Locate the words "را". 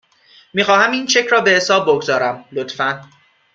1.31-1.41